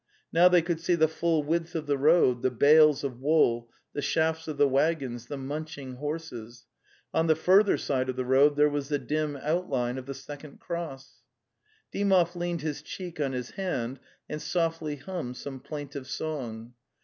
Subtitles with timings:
[0.33, 4.01] Now they could see the full width of the road, the bales of wool, the
[4.01, 6.65] shafts of the waggons, the munching horses;
[7.13, 10.43] on the further side of the road there was the dim outline of the sec
[10.43, 11.93] ond \cross.)\\.)/.\\.
[11.93, 16.73] Dymoy leaned his cheek on his hand and softly hummed some plaintive song.